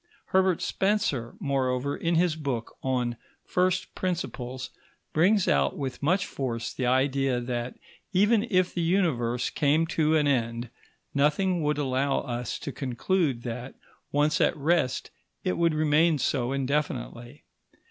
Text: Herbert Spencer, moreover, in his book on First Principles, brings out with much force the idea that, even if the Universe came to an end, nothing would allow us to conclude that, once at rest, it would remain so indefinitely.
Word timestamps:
Herbert 0.33 0.63
Spencer, 0.63 1.35
moreover, 1.39 1.95
in 1.95 2.15
his 2.15 2.35
book 2.35 2.75
on 2.81 3.17
First 3.45 3.93
Principles, 3.93 4.71
brings 5.13 5.47
out 5.47 5.77
with 5.77 6.01
much 6.01 6.25
force 6.25 6.73
the 6.73 6.87
idea 6.87 7.39
that, 7.39 7.75
even 8.11 8.47
if 8.49 8.73
the 8.73 8.81
Universe 8.81 9.51
came 9.51 9.85
to 9.85 10.15
an 10.15 10.25
end, 10.25 10.71
nothing 11.13 11.61
would 11.61 11.77
allow 11.77 12.21
us 12.21 12.57
to 12.57 12.71
conclude 12.71 13.43
that, 13.43 13.75
once 14.11 14.41
at 14.41 14.57
rest, 14.57 15.11
it 15.43 15.53
would 15.55 15.75
remain 15.75 16.17
so 16.17 16.51
indefinitely. 16.51 17.43